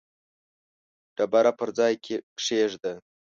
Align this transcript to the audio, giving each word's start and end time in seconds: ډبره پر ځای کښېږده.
ډبره 1.15 1.51
پر 1.59 1.69
ځای 1.77 1.93
کښېږده. 2.37 2.93